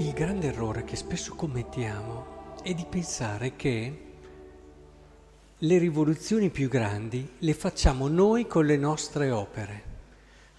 Il 0.00 0.14
grande 0.14 0.46
errore 0.46 0.84
che 0.84 0.96
spesso 0.96 1.34
commettiamo 1.34 2.54
è 2.62 2.72
di 2.72 2.86
pensare 2.88 3.54
che 3.54 4.04
le 5.58 5.78
rivoluzioni 5.78 6.48
più 6.48 6.70
grandi 6.70 7.32
le 7.36 7.52
facciamo 7.52 8.08
noi 8.08 8.46
con 8.46 8.64
le 8.64 8.78
nostre 8.78 9.30
opere, 9.30 9.82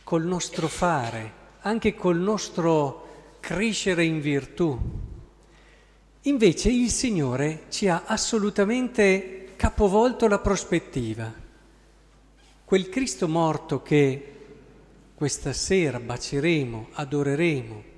col 0.04 0.26
nostro 0.26 0.68
fare, 0.68 1.34
anche 1.62 1.96
col 1.96 2.20
nostro 2.20 3.38
crescere 3.40 4.04
in 4.04 4.22
virtù. 4.22 4.80
Invece 6.22 6.70
il 6.70 6.92
Signore 6.92 7.64
ci 7.70 7.88
ha 7.88 8.04
assolutamente 8.06 9.54
capovolto 9.56 10.28
la 10.28 10.38
prospettiva. 10.38 11.34
Quel 12.64 12.90
Cristo 12.90 13.28
morto 13.28 13.82
che 13.82 14.36
questa 15.16 15.52
sera 15.52 16.00
baceremo, 16.00 16.90
adoreremo, 16.92 17.90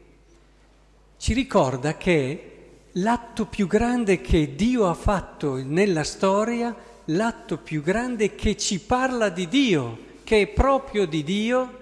ci 1.24 1.32
ricorda 1.32 1.96
che 1.96 2.90
l'atto 2.96 3.46
più 3.46 3.66
grande 3.66 4.20
che 4.20 4.56
Dio 4.56 4.90
ha 4.90 4.94
fatto 4.94 5.56
nella 5.56 6.04
storia, 6.04 6.76
l'atto 7.06 7.60
più 7.60 7.82
grande 7.82 8.36
che 8.36 8.58
ci 8.58 8.82
parla 8.82 9.30
di 9.30 9.48
Dio, 9.48 9.98
che 10.26 10.42
è 10.42 10.48
proprio 10.48 11.06
di 11.06 11.24
Dio, 11.24 11.80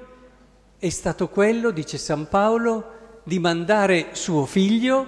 è 0.78 0.90
stato 0.90 1.28
quello, 1.30 1.72
dice 1.72 1.98
San 1.98 2.28
Paolo, 2.28 3.22
di 3.24 3.40
mandare 3.40 4.10
suo 4.12 4.46
figlio 4.46 5.08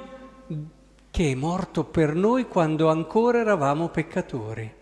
che 1.11 1.31
è 1.31 1.35
morto 1.35 1.83
per 1.83 2.15
noi 2.15 2.47
quando 2.47 2.89
ancora 2.89 3.39
eravamo 3.39 3.89
peccatori. 3.89 4.73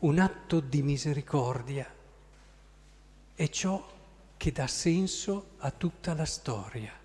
Un 0.00 0.18
atto 0.18 0.58
di 0.58 0.82
misericordia 0.82 1.88
è 3.32 3.48
ciò 3.48 3.80
che 4.36 4.50
dà 4.50 4.66
senso 4.66 5.50
a 5.58 5.70
tutta 5.70 6.14
la 6.14 6.24
storia. 6.24 7.02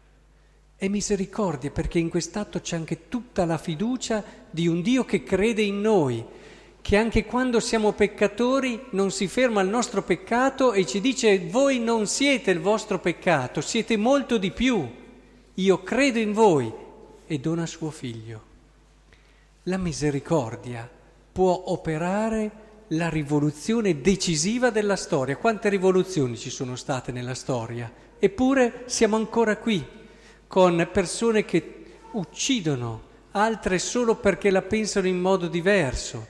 È 0.80 0.88
misericordia 0.88 1.72
perché 1.72 2.00
in 2.00 2.08
quest'atto 2.08 2.62
c'è 2.62 2.78
anche 2.78 3.10
tutta 3.10 3.44
la 3.44 3.58
fiducia 3.58 4.24
di 4.50 4.66
un 4.66 4.82
Dio 4.82 5.04
che 5.04 5.24
crede 5.24 5.62
in 5.62 5.82
noi, 5.82 6.24
che 6.80 6.96
anche 6.96 7.26
quando 7.26 7.60
siamo 7.60 7.92
peccatori 7.92 8.86
non 8.92 9.12
si 9.12 9.28
ferma 9.28 9.60
al 9.60 9.68
nostro 9.68 10.04
peccato 10.04 10.72
e 10.72 10.86
ci 10.86 11.02
dice 11.02 11.38
voi 11.38 11.80
non 11.80 12.08
siete 12.08 12.52
il 12.52 12.62
vostro 12.62 12.98
peccato, 13.00 13.60
siete 13.60 13.98
molto 13.98 14.38
di 14.38 14.52
più. 14.52 14.90
Io 15.56 15.84
credo 15.84 16.18
in 16.18 16.32
voi 16.32 16.72
e 17.28 17.40
dona 17.40 17.66
suo 17.66 17.92
figlio. 17.92 18.42
La 19.64 19.76
misericordia 19.76 20.90
può 21.30 21.62
operare 21.66 22.52
la 22.92 23.10
rivoluzione 23.10 24.00
decisiva 24.00 24.70
della 24.70 24.96
storia. 24.96 25.36
Quante 25.36 25.68
rivoluzioni 25.68 26.38
ci 26.38 26.50
sono 26.50 26.78
state 26.78 27.12
nella 27.12 27.36
storia? 27.36 27.92
Eppure 28.18 28.84
siamo 28.86 29.18
ancora 29.18 29.58
qui 29.58 29.98
con 30.50 30.90
persone 30.92 31.46
che 31.46 31.86
uccidono 32.14 33.02
altre 33.34 33.78
solo 33.78 34.16
perché 34.16 34.50
la 34.50 34.64
pensano 34.64 35.06
in 35.06 35.20
modo 35.20 35.48
diverso, 35.48 36.26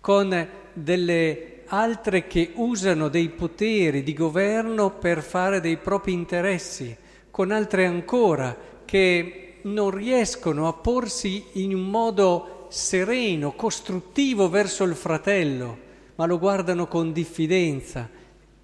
con 0.00 0.48
delle 0.72 1.62
altre 1.66 2.28
che 2.28 2.52
usano 2.54 3.08
dei 3.08 3.30
poteri 3.30 4.04
di 4.04 4.14
governo 4.14 4.90
per 4.90 5.24
fare 5.24 5.60
dei 5.60 5.76
propri 5.76 6.12
interessi, 6.12 6.96
con 7.32 7.50
altre 7.50 7.84
ancora 7.84 8.56
che 8.84 9.56
non 9.62 9.90
riescono 9.90 10.68
a 10.68 10.72
porsi 10.72 11.44
in 11.54 11.74
un 11.74 11.90
modo 11.90 12.68
sereno, 12.70 13.54
costruttivo 13.54 14.48
verso 14.48 14.84
il 14.84 14.94
fratello, 14.94 15.78
ma 16.14 16.26
lo 16.26 16.38
guardano 16.38 16.86
con 16.86 17.12
diffidenza, 17.12 18.08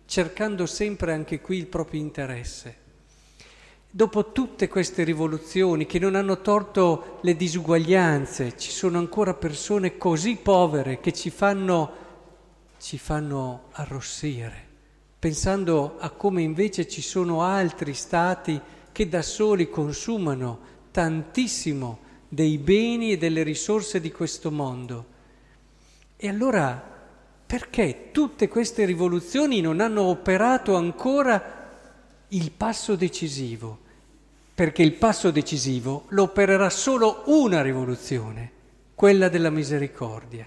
cercando 0.06 0.66
sempre 0.66 1.12
anche 1.12 1.40
qui 1.40 1.56
il 1.56 1.66
proprio 1.66 2.00
interesse. 2.00 2.76
Dopo 3.92 4.30
tutte 4.30 4.68
queste 4.68 5.02
rivoluzioni 5.02 5.84
che 5.84 5.98
non 5.98 6.14
hanno 6.14 6.40
torto 6.42 7.18
le 7.22 7.34
disuguaglianze, 7.34 8.56
ci 8.56 8.70
sono 8.70 8.98
ancora 8.98 9.34
persone 9.34 9.96
così 9.98 10.36
povere 10.36 11.00
che 11.00 11.12
ci 11.12 11.28
fanno, 11.28 11.90
ci 12.78 12.98
fanno 12.98 13.64
arrossire, 13.72 14.64
pensando 15.18 15.96
a 15.98 16.10
come 16.10 16.40
invece 16.40 16.86
ci 16.86 17.02
sono 17.02 17.42
altri 17.42 17.92
stati 17.94 18.60
che 18.92 19.08
da 19.08 19.22
soli 19.22 19.68
consumano 19.68 20.60
tantissimo 20.92 21.98
dei 22.28 22.58
beni 22.58 23.10
e 23.10 23.18
delle 23.18 23.42
risorse 23.42 24.00
di 24.00 24.12
questo 24.12 24.52
mondo. 24.52 25.04
E 26.16 26.28
allora 26.28 26.80
perché 27.44 28.10
tutte 28.12 28.46
queste 28.46 28.84
rivoluzioni 28.84 29.60
non 29.60 29.80
hanno 29.80 30.02
operato 30.02 30.76
ancora 30.76 31.59
il 32.30 32.50
passo 32.52 32.96
decisivo, 32.96 33.78
perché 34.54 34.82
il 34.82 34.92
passo 34.92 35.30
decisivo 35.30 36.04
lo 36.08 36.24
opererà 36.24 36.70
solo 36.70 37.22
una 37.26 37.62
rivoluzione, 37.62 38.50
quella 38.94 39.28
della 39.28 39.50
misericordia. 39.50 40.46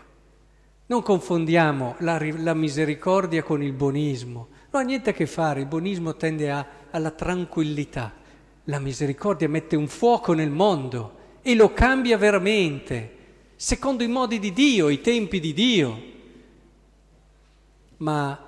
Non 0.85 1.01
confondiamo 1.01 1.95
la, 1.99 2.19
la 2.37 2.53
misericordia 2.53 3.41
con 3.43 3.63
il 3.63 3.73
buonismo, 3.73 4.47
non 4.71 4.81
ha 4.81 4.85
niente 4.85 5.09
a 5.09 5.13
che 5.13 5.25
fare, 5.25 5.61
il 5.61 5.65
buonismo 5.65 6.15
tende 6.15 6.51
a, 6.51 6.65
alla 6.91 7.11
tranquillità, 7.11 8.13
la 8.65 8.79
misericordia 8.79 9.49
mette 9.49 9.75
un 9.75 9.87
fuoco 9.87 10.33
nel 10.33 10.51
mondo 10.51 11.21
e 11.41 11.55
lo 11.55 11.73
cambia 11.73 12.17
veramente, 12.17 13.17
secondo 13.55 14.03
i 14.03 14.07
modi 14.07 14.39
di 14.39 14.53
Dio, 14.53 14.89
i 14.89 15.01
tempi 15.01 15.39
di 15.39 15.53
Dio. 15.53 16.01
Ma 17.97 18.42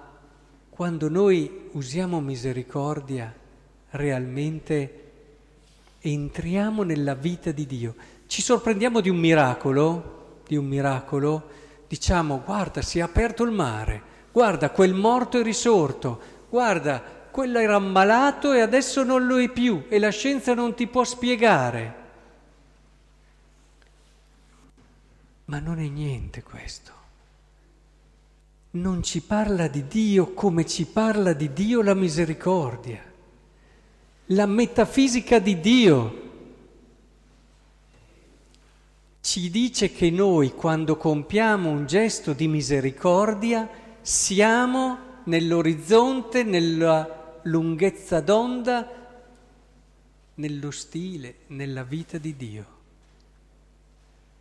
quando 0.76 1.08
noi 1.08 1.70
usiamo 1.72 2.20
misericordia, 2.20 3.34
realmente 3.92 5.04
entriamo 6.02 6.84
nella 6.84 7.16
vita 7.16 7.52
di 7.52 7.66
Dio. 7.66 7.96
Ci 8.28 8.42
sorprendiamo 8.42 9.00
di 9.00 9.08
un 9.08 9.16
miracolo, 9.16 10.42
di 10.46 10.58
un 10.58 10.66
miracolo, 10.66 11.48
diciamo 11.88 12.42
guarda 12.44 12.82
si 12.82 13.00
è 13.00 13.02
aperto 13.02 13.44
il 13.44 13.52
mare, 13.52 14.02
guarda 14.34 14.70
quel 14.72 14.94
morto 14.94 15.40
è 15.40 15.44
risorto, 15.44 16.20
guarda 16.50 17.02
quello 17.32 17.60
era 17.60 17.76
ammalato 17.76 18.52
e 18.52 18.60
adesso 18.60 19.06
non 19.06 19.26
lo 19.28 19.40
è 19.40 19.50
più 19.50 19.86
e 19.88 19.98
la 19.98 20.10
scienza 20.10 20.54
non 20.54 20.74
ti 20.74 20.88
può 20.88 21.06
spiegare. 21.06 22.04
Ma 25.46 25.60
non 25.60 25.80
è 25.80 25.88
niente 25.88 26.44
questo 26.44 27.05
non 28.76 29.04
ci 29.04 29.22
parla 29.22 29.68
di 29.68 29.88
Dio 29.88 30.34
come 30.34 30.66
ci 30.66 30.86
parla 30.86 31.34
di 31.34 31.54
Dio 31.54 31.82
la 31.82 31.94
misericordia, 31.94 33.02
la 34.28 34.46
metafisica 34.46 35.40
di 35.40 35.60
Dio. 35.60 36.24
Ci 39.22 39.50
dice 39.50 39.92
che 39.92 40.12
noi 40.12 40.54
quando 40.54 40.98
compiamo 40.98 41.70
un 41.70 41.86
gesto 41.86 42.34
di 42.34 42.48
misericordia 42.48 43.68
siamo 44.02 44.98
nell'orizzonte, 45.24 46.44
nella 46.44 47.40
lunghezza 47.44 48.20
d'onda, 48.20 49.04
nello 50.36 50.72
stile, 50.72 51.36
nella 51.48 51.84
vita 51.84 52.18
di 52.18 52.36
Dio. 52.36 52.66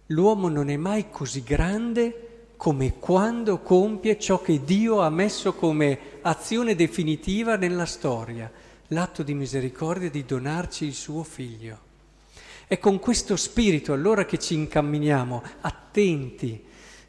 L'uomo 0.06 0.48
non 0.48 0.68
è 0.68 0.76
mai 0.76 1.08
così 1.08 1.42
grande 1.42 2.33
come 2.56 2.94
quando 2.98 3.58
compie 3.60 4.18
ciò 4.18 4.40
che 4.40 4.62
Dio 4.64 5.00
ha 5.00 5.10
messo 5.10 5.54
come 5.54 5.98
azione 6.22 6.74
definitiva 6.74 7.56
nella 7.56 7.86
storia, 7.86 8.50
l'atto 8.88 9.22
di 9.22 9.34
misericordia 9.34 10.10
di 10.10 10.24
donarci 10.24 10.84
il 10.84 10.94
suo 10.94 11.22
figlio. 11.22 11.78
È 12.66 12.78
con 12.78 12.98
questo 12.98 13.36
spirito 13.36 13.92
allora 13.92 14.24
che 14.24 14.38
ci 14.38 14.54
incamminiamo, 14.54 15.42
attenti, 15.60 16.62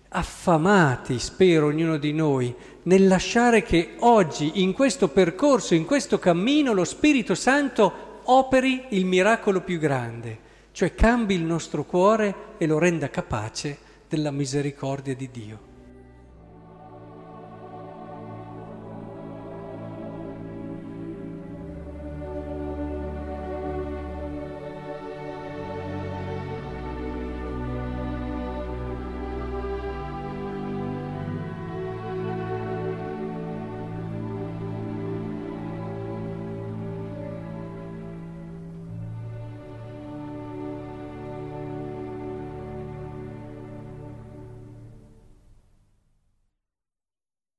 affamati, 0.09 1.19
spero 1.19 1.67
ognuno 1.67 1.97
di 1.97 2.11
noi, 2.11 2.53
nel 2.83 3.07
lasciare 3.07 3.63
che 3.63 3.95
oggi, 3.99 4.61
in 4.61 4.73
questo 4.73 5.07
percorso, 5.09 5.73
in 5.73 5.85
questo 5.85 6.19
cammino, 6.19 6.73
lo 6.73 6.83
Spirito 6.83 7.35
Santo 7.35 8.21
operi 8.23 8.85
il 8.89 9.05
miracolo 9.05 9.61
più 9.61 9.79
grande, 9.79 10.39
cioè 10.71 10.93
cambi 10.93 11.35
il 11.35 11.43
nostro 11.43 11.85
cuore 11.85 12.35
e 12.57 12.65
lo 12.65 12.77
renda 12.77 13.09
capace 13.09 13.83
della 14.15 14.31
misericordia 14.31 15.13
di 15.13 15.29
Dio. 15.29 15.74